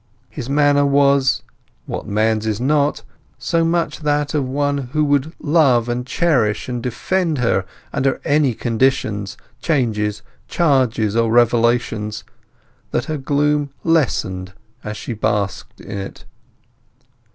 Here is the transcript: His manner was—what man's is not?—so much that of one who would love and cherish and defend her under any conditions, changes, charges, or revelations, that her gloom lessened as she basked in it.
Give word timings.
His 0.31 0.49
manner 0.49 0.83
was—what 0.83 2.07
man's 2.07 2.47
is 2.47 2.59
not?—so 2.59 3.63
much 3.63 3.99
that 3.99 4.33
of 4.33 4.49
one 4.49 4.79
who 4.97 5.05
would 5.05 5.31
love 5.39 5.87
and 5.87 6.07
cherish 6.07 6.67
and 6.67 6.81
defend 6.81 7.37
her 7.37 7.65
under 7.93 8.19
any 8.25 8.55
conditions, 8.55 9.37
changes, 9.61 10.23
charges, 10.47 11.15
or 11.15 11.31
revelations, 11.31 12.23
that 12.89 13.05
her 13.05 13.17
gloom 13.19 13.69
lessened 13.83 14.53
as 14.83 14.97
she 14.97 15.13
basked 15.13 15.79
in 15.79 15.99
it. 15.99 16.25